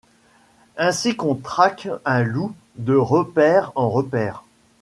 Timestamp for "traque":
1.35-1.87